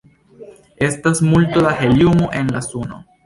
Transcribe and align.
Estas 0.85 1.21
multo 1.27 1.61
da 1.67 1.75
heliumo 1.81 2.33
en 2.39 2.47
la 2.57 2.63
suno. 2.71 3.01